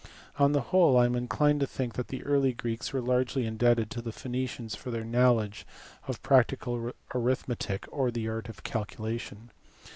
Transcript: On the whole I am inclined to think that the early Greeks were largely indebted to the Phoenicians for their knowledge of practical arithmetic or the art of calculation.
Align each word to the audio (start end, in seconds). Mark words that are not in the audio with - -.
On 0.39 0.51
the 0.51 0.61
whole 0.73 0.97
I 0.97 1.05
am 1.05 1.13
inclined 1.13 1.59
to 1.59 1.67
think 1.67 1.93
that 1.93 2.07
the 2.07 2.23
early 2.23 2.53
Greeks 2.53 2.91
were 2.91 3.01
largely 3.01 3.45
indebted 3.45 3.91
to 3.91 4.01
the 4.01 4.11
Phoenicians 4.11 4.73
for 4.73 4.89
their 4.89 5.03
knowledge 5.03 5.63
of 6.07 6.23
practical 6.23 6.91
arithmetic 7.13 7.85
or 7.91 8.09
the 8.09 8.27
art 8.27 8.49
of 8.49 8.63
calculation. 8.63 9.51